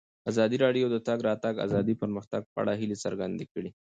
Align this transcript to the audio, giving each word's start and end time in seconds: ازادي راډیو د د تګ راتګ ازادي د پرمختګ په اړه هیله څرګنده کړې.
ازادي 0.31 0.57
راډیو 0.63 0.85
د 0.89 0.91
د 0.93 0.97
تګ 1.07 1.17
راتګ 1.27 1.55
ازادي 1.65 1.93
د 1.95 1.99
پرمختګ 2.03 2.41
په 2.51 2.57
اړه 2.61 2.73
هیله 2.79 2.97
څرګنده 3.05 3.45
کړې. 3.51 3.69